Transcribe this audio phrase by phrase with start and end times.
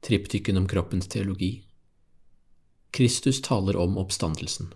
[0.00, 1.64] triptyken om kroppens teologi.
[2.90, 4.72] Kristus taler om oppstandelsen.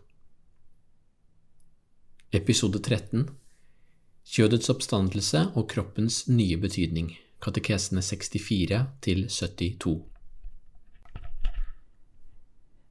[2.30, 3.28] Episode 13
[4.24, 7.10] Kjødets oppstandelse og kroppens nye betydning,
[7.42, 9.96] katekesene 64 til 72.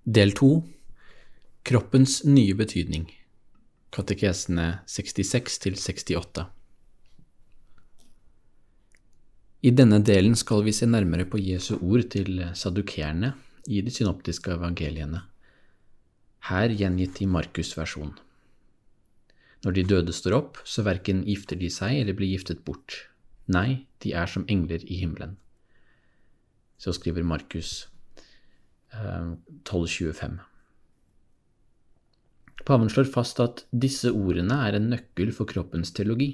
[0.05, 0.51] Del 2
[1.63, 3.05] Kroppens nye betydning,
[3.93, 6.60] katekesene 66 til 68.
[9.61, 13.35] I denne delen skal vi se nærmere på Jesu ord til sadukerene
[13.69, 15.21] i de synoptiske evangeliene,
[16.49, 18.15] her gjengitt i Markus' versjon.
[19.61, 23.03] Når de døde står opp, så verken gifter de seg eller blir giftet bort.
[23.53, 25.37] Nei, de er som engler i himmelen.
[26.81, 27.85] Så skriver Markus
[28.97, 30.39] eh, 1225.
[32.65, 36.33] Paven slår fast at disse ordene er en nøkkel for kroppens teologi.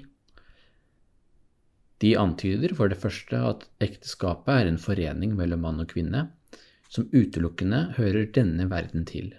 [2.04, 6.28] De antyder for det første at ekteskapet er en forening mellom mann og kvinne
[6.94, 9.32] som utelukkende hører denne verden til.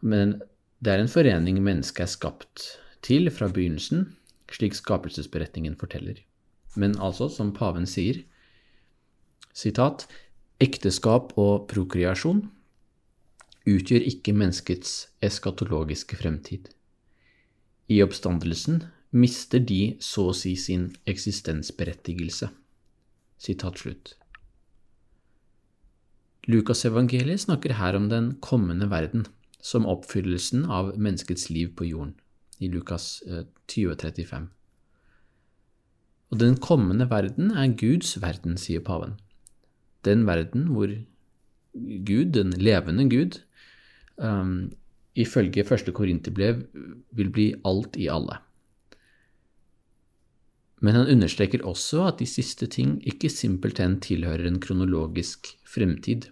[0.00, 0.40] Men
[0.80, 2.66] det er en forening mennesket er skapt
[3.04, 4.08] til fra begynnelsen,
[4.50, 6.18] slik skapelsesberetningen forteller.
[6.76, 8.22] Men altså, som paven sier,
[9.52, 10.06] sitat,
[10.60, 12.44] ekteskap og prokreasjon
[13.68, 16.70] utgjør ikke menneskets eskatologiske fremtid.
[17.90, 22.50] I oppstandelsen mister de så å si sin eksistensberettigelse.
[23.40, 24.14] Sitat slutt.
[26.50, 29.26] Lukasevangeliet snakker her om den kommende verden
[29.60, 32.14] som oppfyllelsen av menneskets liv på jorden,
[32.58, 33.20] i Lukas
[33.68, 34.48] 2035.
[34.48, 34.56] Eh,
[36.30, 39.18] og den kommende verden er Guds verden, sier paven.
[40.06, 40.92] Den verden hvor
[41.74, 43.40] Gud, den levende Gud,
[44.16, 44.70] um,
[45.14, 46.62] ifølge første korinterbrev
[47.18, 48.38] vil bli alt i alle.
[50.80, 56.30] Men han understreker også at de siste ting ikke simpelthen tilhører en kronologisk fremtid.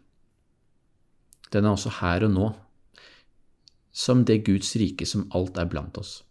[1.53, 2.47] Den er også her og nå,
[3.93, 6.23] som det Guds rike som alt er blant oss.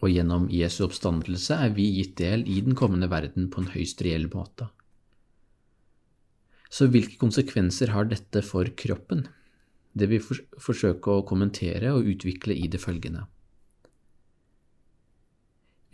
[0.00, 4.02] Og gjennom Jesu oppstandelse er vi gitt del i den kommende verden på en høyst
[4.04, 4.68] reell måte.
[6.74, 9.24] Så hvilke konsekvenser har dette for kroppen?
[9.94, 13.28] Det vil vi forsøke å kommentere og utvikle i det følgende.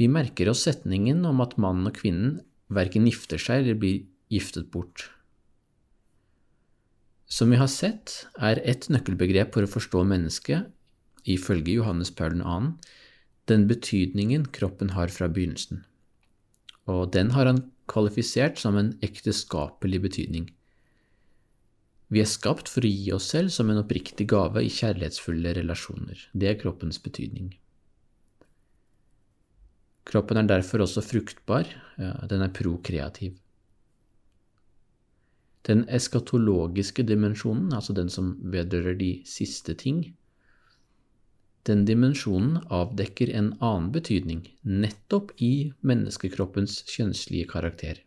[0.00, 2.38] Vi merker oss setningen om at mannen og kvinnen
[2.72, 5.10] verken gifter seg eller blir giftet bort.
[7.30, 10.70] Som vi har sett, er ett nøkkelbegrep for å forstå mennesket,
[11.28, 12.56] ifølge Johannes Paul 2.,
[13.50, 15.84] den betydningen kroppen har fra begynnelsen.
[16.90, 20.48] Og den har han kvalifisert som en ekteskapelig betydning.
[22.10, 26.24] Vi er skapt for å gi oss selv som en oppriktig gave i kjærlighetsfulle relasjoner.
[26.32, 27.52] Det er kroppens betydning.
[30.10, 33.36] Kroppen er derfor også fruktbar, den er prokreativ.
[35.68, 40.02] Den eskatologiske dimensjonen, altså den som vedrører de siste ting,
[41.68, 48.00] den dimensjonen avdekker en annen betydning, nettopp i menneskekroppens kjønnslige karakter.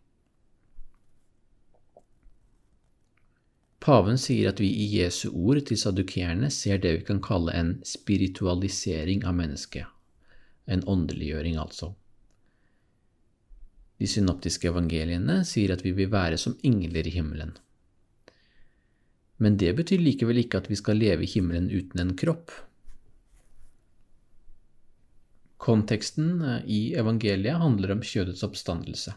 [3.83, 7.73] Paven sier at vi i Jesu ord til sadukerene ser det vi kan kalle en
[7.85, 9.85] spiritualisering av mennesket,
[10.65, 11.93] en åndeliggjøring altså.
[13.99, 17.53] De synoptiske evangeliene sier at vi vil være som engler i himmelen.
[19.43, 22.51] Men det betyr likevel ikke at vi skal leve i himmelen uten en kropp.
[25.63, 29.15] Konteksten eh, i evangeliet handler om kjødets oppstandelse,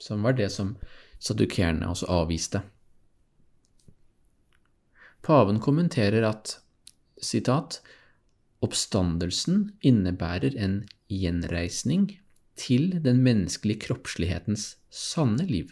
[0.00, 0.74] som var det som
[1.18, 2.62] sadukerene også avviste.
[5.24, 6.58] Paven kommenterer at
[7.20, 7.80] sitat,
[8.64, 10.80] oppstandelsen innebærer en
[11.12, 12.10] gjenreisning
[12.58, 15.70] til den menneskelige kroppslighetens sanne liv,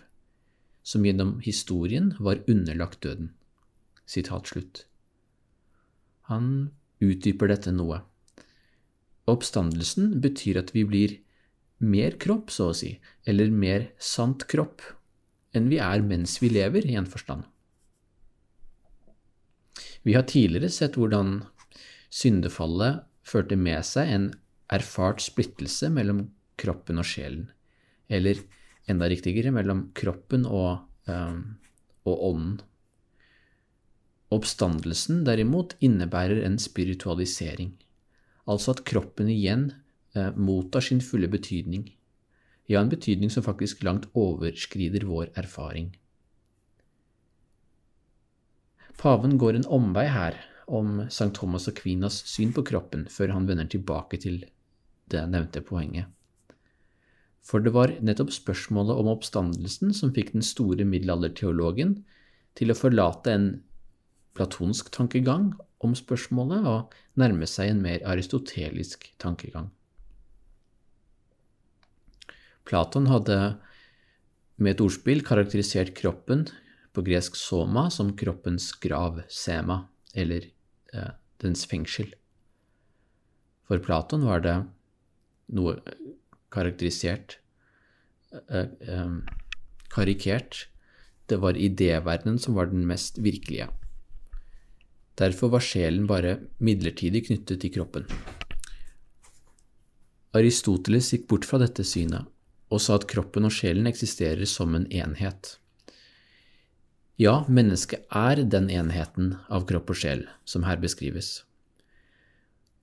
[0.87, 3.33] som gjennom historien var underlagt døden.
[4.06, 4.85] Sitat slutt.
[6.31, 6.71] Han
[7.03, 8.05] utdyper dette noe.
[9.27, 11.17] Oppstandelsen betyr at vi blir
[11.82, 12.94] mer kropp, så å si,
[13.27, 14.85] eller mer sant kropp,
[15.56, 17.43] enn vi er mens vi lever, i en forstand.
[20.06, 21.41] Vi har tidligere sett hvordan
[22.17, 24.27] syndefallet førte med seg en
[24.73, 26.27] erfart splittelse mellom
[26.61, 27.51] kroppen og sjelen,
[28.09, 28.41] eller
[28.89, 31.57] enda riktigere mellom kroppen og um,
[32.07, 32.61] og ånden.
[34.35, 37.75] Oppstandelsen derimot innebærer en spiritualisering,
[38.47, 39.69] altså at kroppen igjen
[40.15, 41.87] eh, mottar sin fulle betydning,
[42.67, 45.93] ja, en betydning som faktisk langt overskrider vår erfaring.
[48.99, 51.31] Paven går en omvei her om St.
[51.37, 54.43] Thomas og Kvinas syn på kroppen før han vender tilbake til
[55.11, 56.11] det nevnte poenget.
[57.47, 62.01] For det var nettopp spørsmålet om oppstandelsen som fikk den store middelalderteologen
[62.59, 63.47] til å forlate en
[64.37, 65.53] platonsk tankegang
[65.85, 69.71] om spørsmålet og nærme seg en mer aristotelisk tankegang.
[72.67, 73.39] Platon hadde
[74.59, 76.49] med et ordspill karakterisert kroppen
[76.97, 79.85] på gresk soma som kroppens grav, sema,
[80.17, 80.49] eller
[80.96, 81.12] eh,
[81.43, 82.12] dens fengsel.
[83.66, 84.56] For Platon var det
[85.56, 85.76] noe
[86.54, 87.38] karakterisert
[88.48, 89.16] eh, eh,
[89.93, 90.66] karikert.
[91.26, 93.69] Det var idéverdenen som var den mest virkelige.
[95.16, 98.08] Derfor var sjelen bare midlertidig knyttet til kroppen.
[100.37, 102.28] Aristoteles gikk bort fra dette synet
[102.66, 105.56] og sa at kroppen og sjelen eksisterer som en enhet.
[107.17, 111.47] Ja, mennesket er den enheten av kropp og sjel som her beskrives.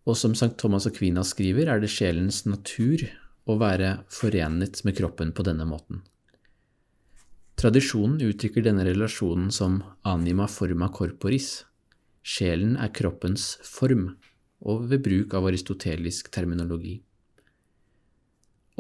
[0.10, 0.56] Og som St.
[0.58, 3.06] Thomas og Kvina skriver, er det sjelens natur
[3.46, 6.02] å være forenet med kroppen på denne måten.
[7.62, 11.68] Tradisjonen uttrykker denne relasjonen som anima forma corporis.
[12.26, 14.16] Sjelen er kroppens form,
[14.66, 16.98] og ved bruk av aristotelisk terminologi.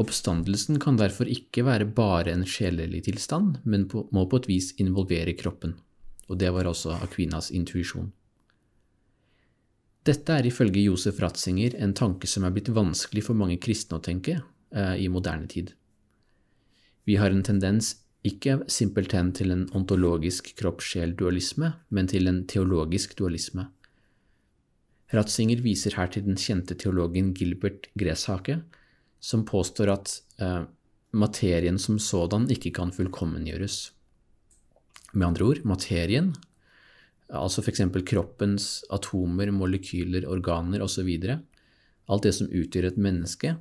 [0.02, 5.36] Oppstandelsen kan derfor ikke være bare en sjelelig tilstand, men må på et vis involvere
[5.38, 5.76] kroppen,
[6.30, 8.10] og det var også Aquinas intuisjon.
[10.04, 14.04] Dette er ifølge Josef Ratzinger en tanke som er blitt vanskelig for mange kristne å
[14.04, 15.72] tenke eh, i moderne tid.
[17.08, 17.94] Vi har en tendens
[18.28, 23.68] ikke simpelthen til en ontologisk kropp-sjel-dualisme, men til en teologisk dualisme.
[25.14, 28.62] Ratzinger viser her til den kjente teologen Gilbert Greshake,
[29.24, 30.64] som påstår at eh,
[31.16, 33.78] materien som sådan ikke kan fullkommengjøres.
[35.14, 36.34] Med andre ord, materien
[37.34, 37.82] altså f.eks.
[38.06, 41.10] kroppens atomer, molekyler, organer osv.
[42.12, 43.56] Alt det som utgjør et menneske,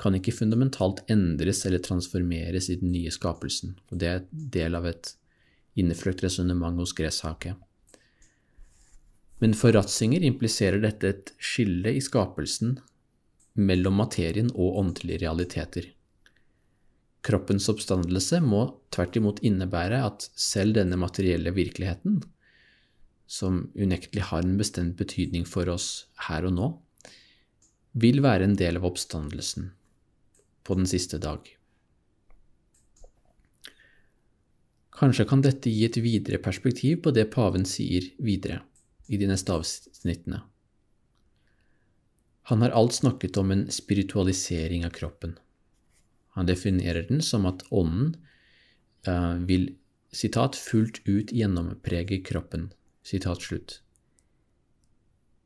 [0.00, 3.76] kan ikke fundamentalt endres eller transformeres i den nye skapelsen.
[3.90, 5.12] og Det er del av et
[5.78, 7.54] innefløkt resonnement hos Gresshake.
[9.42, 12.78] Men for Ratzinger impliserer dette et skille i skapelsen
[13.54, 15.88] mellom materien og åndelige realiteter.
[17.22, 18.64] Kroppens oppstandelse må
[18.94, 22.22] tvert imot innebære at selv denne materielle virkeligheten
[23.32, 26.68] som unektelig har en bestemt betydning for oss her og nå,
[27.92, 29.70] vil være en del av oppstandelsen
[30.66, 31.46] på den siste dag.
[34.92, 38.60] Kanskje kan dette gi et videre perspektiv på det paven sier videre
[39.08, 40.42] i de neste avsnittene.
[42.50, 45.36] Han har alt snakket om en spiritualisering av kroppen.
[46.34, 48.16] Han definerer den som at ånden
[49.06, 49.74] uh, vil
[50.12, 52.72] citat, fullt ut gjennomprege kroppen
[53.02, 53.80] Sitat slutt.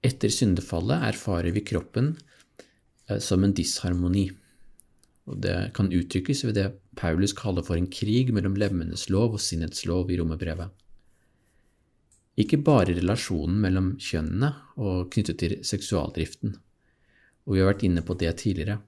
[0.04, 2.14] Etter syndefallet erfarer vi kroppen
[3.10, 4.28] uh, som en disharmoni.
[5.26, 6.66] Og det kan uttrykkes ved det
[6.96, 10.70] Paulus kaller for en krig mellom lemmenes lov og sinnets lov i romerbrevet.
[12.36, 16.54] Ikke bare relasjonen mellom kjønnene og knyttet til seksualdriften,
[17.46, 18.80] og vi har vært inne på det tidligere,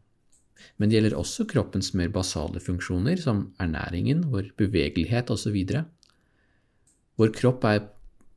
[0.79, 5.57] men det gjelder også kroppens mer basale funksjoner, som ernæringen, vår bevegelighet osv.
[7.19, 7.85] Vår kropp er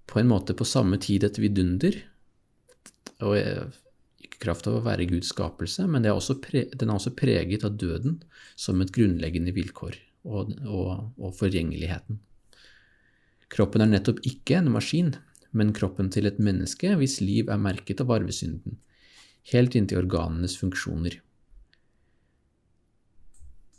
[0.10, 1.98] på en måte på samme tid et vidunder,
[3.22, 3.38] og
[4.22, 7.78] ikke kraft av å være Guds skapelse, men er pre, den er også preget av
[7.82, 8.22] døden
[8.56, 12.22] som et grunnleggende vilkår, og, og, og forgjengeligheten.
[13.52, 15.16] Kroppen er nettopp ikke en maskin,
[15.52, 18.78] men kroppen til et menneske hvis liv er merket av arvesynden,
[19.50, 21.18] helt inntil organenes funksjoner.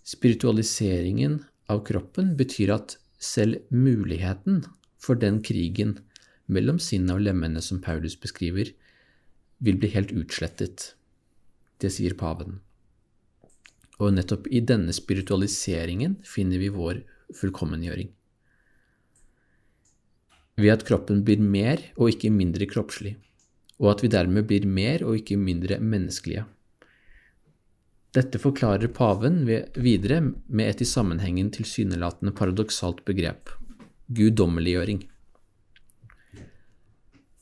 [0.03, 4.65] Spiritualiseringen av kroppen betyr at selv muligheten
[4.99, 5.97] for den krigen
[6.51, 8.73] mellom sinnet og lemmene som Paulus beskriver,
[9.63, 10.93] vil bli helt utslettet.
[11.79, 12.59] Det sier paven.
[14.03, 17.05] Og nettopp i denne spiritualiseringen finner vi vår
[17.39, 18.11] fullkommengjøring.
[20.59, 23.15] Ved at kroppen blir mer og ikke mindre kroppslig,
[23.83, 26.47] og at vi dermed blir mer og ikke mindre menneskelige.
[28.13, 33.55] Dette forklarer paven videre med et i sammenhengen tilsynelatende paradoksalt begrep–
[34.19, 35.01] guddommeliggjøring.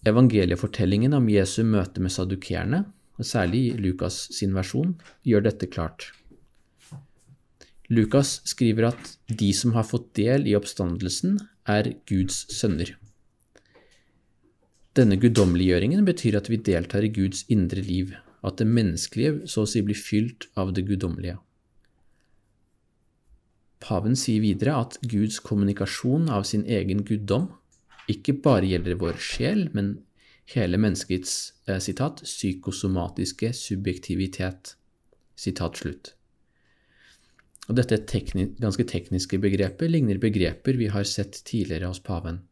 [0.07, 2.85] Evangeliefortellingen om Jesu møte med sadukeerne,
[3.21, 4.95] særlig i Lukas sin versjon,
[5.27, 6.07] gjør dette klart.
[7.91, 12.95] Lukas skriver at de som har fått del i oppstandelsen, er Guds sønner.
[14.99, 19.71] Denne guddommeliggjøringen betyr at vi deltar i Guds indre liv, at det menneskelige så å
[19.71, 21.39] si blir fylt av det guddommelige.
[23.81, 27.49] Paven sier videre at Guds kommunikasjon av sin egen guddom
[28.11, 30.01] ikke bare gjelder vår sjel, men
[30.51, 31.37] hele menneskets
[31.69, 34.75] eh, citat, psykosomatiske subjektivitet.
[35.39, 36.13] Sitat slutt.
[37.71, 42.43] Og dette tekni ganske tekniske begrepet ligner begreper vi har sett tidligere hos paven.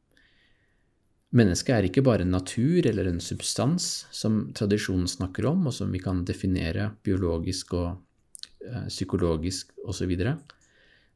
[1.37, 5.93] Mennesket er ikke bare en natur eller en substans, som tradisjonen snakker om, og som
[5.93, 7.91] vi kan definere biologisk og
[8.65, 10.15] eh, psykologisk osv.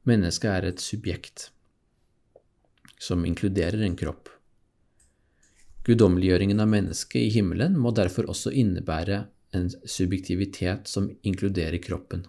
[0.09, 1.49] Mennesket er et subjekt
[3.01, 4.29] som inkluderer en kropp.
[5.87, 9.25] Guddommeliggjøringen av mennesket i himmelen må derfor også innebære
[9.57, 12.27] en subjektivitet som inkluderer kroppen.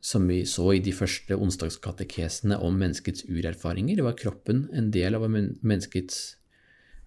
[0.00, 5.26] Som vi så i de første onsdagskatekesene om menneskets urerfaringer, var kroppen en del av
[5.28, 6.20] menneskets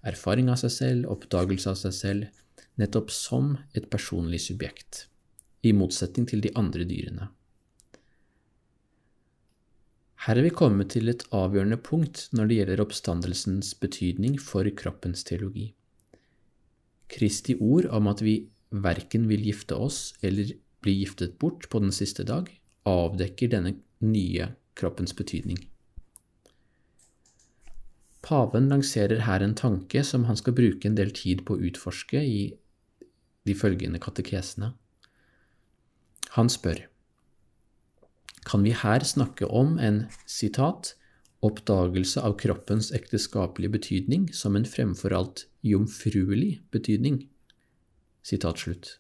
[0.05, 2.43] erfaring av seg selv, oppdagelse av seg selv,
[2.77, 5.07] nettopp som et personlig subjekt,
[5.65, 7.31] i motsetning til de andre dyrene.
[10.23, 15.25] Her er vi kommet til et avgjørende punkt når det gjelder oppstandelsens betydning for kroppens
[15.27, 15.73] teologi.
[17.11, 18.37] Kristi ord om at vi
[18.71, 22.47] verken vil gifte oss eller bli giftet bort på den siste dag,
[22.89, 24.49] avdekker denne nye
[24.79, 25.59] kroppens betydning.
[28.23, 32.23] Paven lanserer her en tanke som han skal bruke en del tid på å utforske
[32.23, 32.41] i
[33.43, 34.71] de følgende katekesene.
[36.39, 36.85] Han spør
[38.43, 40.95] kan vi her snakke om en citat,
[41.43, 47.23] oppdagelse av kroppens ekteskapelige betydning som en fremfor alt jomfruelig betydning.
[48.23, 48.97] Sitat slutt.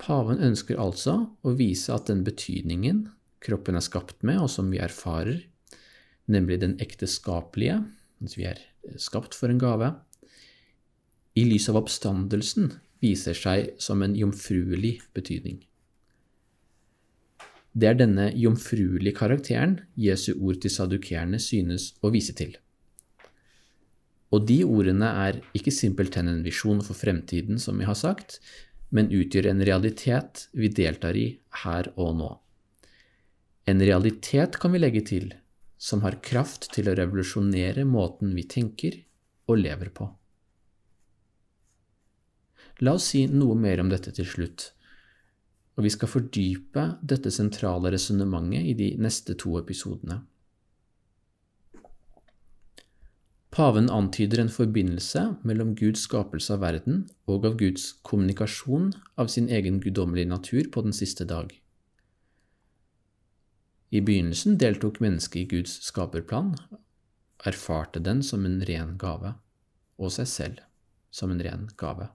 [0.00, 3.06] Paven ønsker altså å vise at den betydningen
[3.44, 5.44] kroppen er skapt med, og som vi erfarer,
[6.30, 7.82] nemlig den ekteskapelige,
[8.18, 8.62] mens vi er
[9.00, 9.92] skapt for en gave,
[11.34, 12.72] i lys av oppstandelsen
[13.02, 15.58] viser seg som en jomfruelig betydning.
[17.74, 22.54] Det er denne jomfruelige karakteren Jesu ord til sadukerene synes å vise til.
[24.30, 28.38] Og de ordene er ikke simpelthen en visjon for fremtiden, som vi har sagt,
[28.94, 31.26] men utgjør en realitet vi deltar i
[31.64, 32.30] her og nå.
[33.66, 35.32] En realitet, kan vi legge til,
[35.76, 39.00] som har kraft til å revolusjonere måten vi tenker
[39.50, 40.06] og lever på.
[42.82, 44.68] La oss si noe mer om dette til slutt,
[45.74, 50.20] og vi skal fordype dette sentrale resonnementet i de neste to episodene.
[53.54, 58.88] Paven antyder en forbindelse mellom Guds skapelse av verden og av Guds kommunikasjon
[59.20, 61.52] av sin egen guddommelige natur på den siste dag.
[63.94, 66.56] I begynnelsen deltok mennesket i Guds skaperplan,
[67.46, 69.36] erfarte den som en ren gave,
[70.02, 70.66] og seg selv
[71.14, 72.10] som en ren gave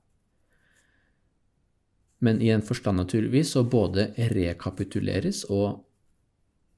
[2.19, 5.85] men i en forstand naturligvis så både rekapituleres og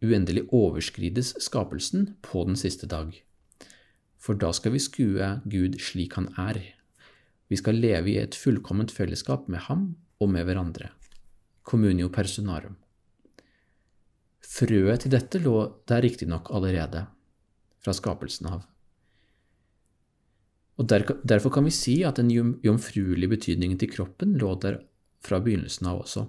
[0.02, 3.14] uendelig overskrides skapelsen på den siste dag.
[4.22, 6.62] For da skal vi skue Gud slik han er.
[7.50, 10.92] Vi skal leve i et fullkomment fellesskap med ham og med hverandre.
[11.66, 12.78] Communio personarum.
[14.42, 15.56] Frøet til dette lå
[15.90, 17.06] der riktignok allerede,
[17.82, 18.66] fra skapelsen av.
[20.82, 24.80] Og Derfor kan vi si at den jomfruelige betydningen til kroppen lå der
[25.22, 26.26] fra begynnelsen av også.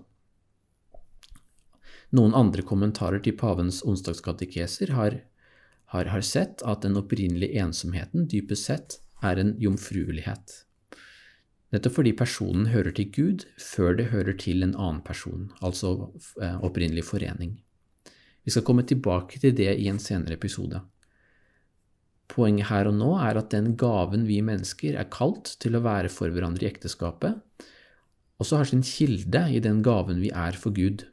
[2.12, 5.16] Noen andre kommentarer til pavens onsdagskatekeser har,
[5.92, 10.62] har, har sett at den opprinnelige ensomheten dypest sett er en jomfruelighet.
[11.72, 16.58] Nettopp fordi personen hører til Gud før det hører til en annen person, altså eh,
[16.64, 17.54] opprinnelig forening.
[18.44, 20.82] Vi skal komme tilbake til det i en senere episode.
[22.32, 26.11] Poenget her og nå er at den gaven vi mennesker er kalt til å være
[26.12, 27.40] for hverandre i ekteskapet,
[28.42, 31.06] også har sin kilde i den gaven vi er for Gud.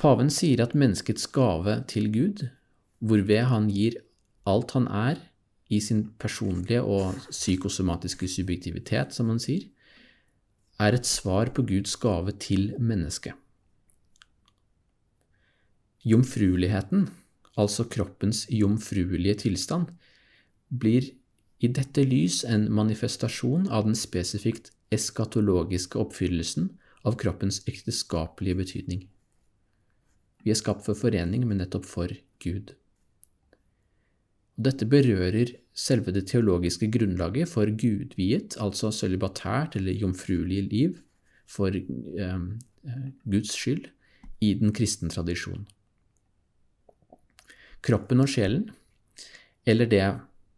[0.00, 2.46] Paven sier at menneskets gave til Gud,
[3.04, 3.98] hvorved han gir
[4.48, 5.18] alt han er
[5.68, 9.66] i sin personlige og psykosomatiske subjektivitet, som han sier,
[10.80, 13.36] er et svar på Guds gave til mennesket.
[16.08, 17.10] Jomfrueligheten,
[17.60, 19.92] altså kroppens jomfruelige tilstand,
[20.72, 21.12] blir
[21.60, 26.72] i dette lys en manifestasjon av den spesifikt eskatologiske oppfyllelsen
[27.04, 29.08] av kroppens ekteskapelige betydning.
[30.44, 32.74] Vi er skapt for forening, men nettopp for Gud.
[34.60, 40.98] Dette berører selve det teologiske grunnlaget for gudviet, altså sølibatært eller jomfruelig liv,
[41.50, 42.42] for eh,
[43.24, 43.88] Guds skyld
[44.44, 45.64] i den kristne tradisjon.
[47.84, 48.68] Kroppen og sjelen,
[49.68, 50.04] eller det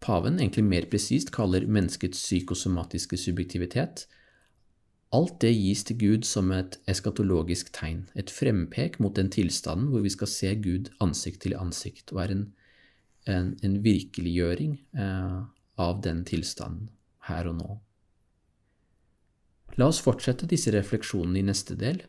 [0.03, 4.07] paven egentlig mer presist kaller menneskets psykosomatiske subjektivitet,
[5.13, 10.05] alt det gis til Gud som et eskatologisk tegn, et frempek mot den tilstanden hvor
[10.05, 12.45] vi skal se Gud ansikt til ansikt, og er en,
[13.29, 15.41] en, en virkeliggjøring eh,
[15.83, 16.89] av den tilstanden
[17.29, 17.77] her og nå.
[19.81, 22.03] La oss fortsette disse refleksjonene i neste del,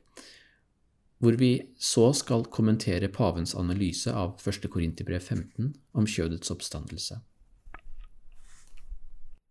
[1.24, 4.66] hvor vi så skal kommentere pavens analyse av 1.
[4.72, 7.22] Korinterbrev 15 om kjødets oppstandelse.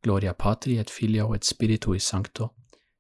[0.05, 2.51] Gloria Patri et Filio et Spiritui Sancto,